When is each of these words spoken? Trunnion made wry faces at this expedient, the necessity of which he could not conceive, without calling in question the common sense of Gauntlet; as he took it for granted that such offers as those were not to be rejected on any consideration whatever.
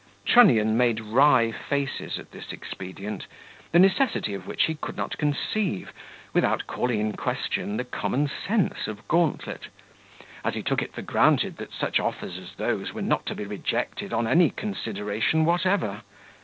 Trunnion 0.25 0.75
made 0.75 0.99
wry 0.99 1.51
faces 1.51 2.17
at 2.17 2.31
this 2.31 2.51
expedient, 2.51 3.27
the 3.71 3.77
necessity 3.77 4.33
of 4.33 4.47
which 4.47 4.63
he 4.63 4.73
could 4.73 4.97
not 4.97 5.15
conceive, 5.19 5.93
without 6.33 6.65
calling 6.65 6.99
in 6.99 7.13
question 7.13 7.77
the 7.77 7.83
common 7.83 8.27
sense 8.27 8.87
of 8.87 9.07
Gauntlet; 9.07 9.67
as 10.43 10.55
he 10.55 10.63
took 10.63 10.81
it 10.81 10.93
for 10.93 11.03
granted 11.03 11.57
that 11.57 11.71
such 11.71 11.99
offers 11.99 12.39
as 12.39 12.55
those 12.55 12.93
were 12.93 13.03
not 13.03 13.27
to 13.27 13.35
be 13.35 13.45
rejected 13.45 14.11
on 14.11 14.25
any 14.25 14.49
consideration 14.49 15.45
whatever. 15.45 16.01